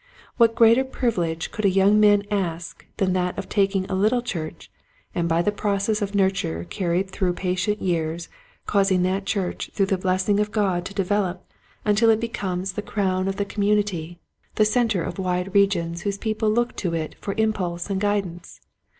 [0.37, 4.23] What greater privi lege could a young man ask than that of taking a little
[4.23, 4.71] church
[5.13, 8.27] and by a process of nurture carried on through patient years
[8.65, 11.45] causing that church through the blessing of God to develop
[11.85, 13.25] until it becomes the 30 Quiet Hints to Growing Preachers.
[13.27, 14.19] crown of the community,
[14.55, 18.59] the center of wide regions whose people look to it for impulse and guidance